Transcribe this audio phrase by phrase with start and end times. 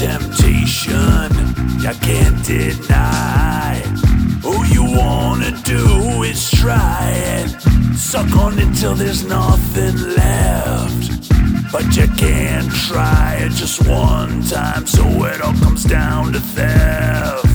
[0.00, 1.30] temptation
[1.78, 3.82] you can't deny.
[4.42, 7.50] All you wanna do is try it.
[7.94, 11.28] Suck on it till there's nothing left.
[11.70, 17.49] But you can't try it just one time, so it all comes down to theft.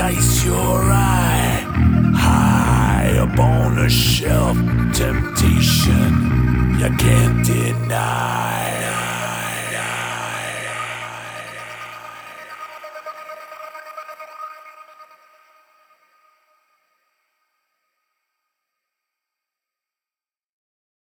[0.00, 1.62] taste your eye
[2.16, 4.56] high upon a shelf
[4.94, 6.10] temptation.
[6.80, 8.69] You can't deny.